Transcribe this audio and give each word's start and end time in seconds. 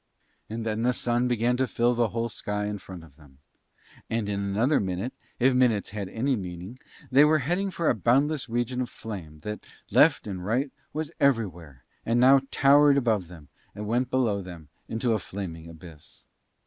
And 0.49 0.65
then 0.65 0.81
the 0.81 0.93
Sun 0.93 1.27
began 1.27 1.57
to 1.57 1.67
fill 1.67 1.93
the 1.93 2.07
whole 2.07 2.27
sky 2.27 2.65
in 2.65 2.79
front 2.79 3.03
of 3.03 3.17
them. 3.17 3.37
And 4.09 4.27
in 4.27 4.39
another 4.39 4.79
minute, 4.79 5.13
if 5.39 5.53
minutes 5.53 5.91
had 5.91 6.09
any 6.09 6.35
meaning, 6.35 6.79
they 7.11 7.23
were 7.23 7.37
heading 7.37 7.69
for 7.69 7.87
a 7.87 7.93
boundless 7.93 8.49
region 8.49 8.81
of 8.81 8.89
flame 8.89 9.41
that, 9.41 9.59
left 9.91 10.25
and 10.25 10.43
right, 10.43 10.71
was 10.91 11.11
everywhere, 11.19 11.83
and 12.03 12.19
now 12.19 12.41
towered 12.49 12.97
above 12.97 13.27
them, 13.27 13.49
and 13.75 13.85
went 13.85 14.09
below 14.09 14.41
them 14.41 14.69
into 14.87 15.13
a 15.13 15.19
flaming 15.19 15.69
abyss. 15.69 16.25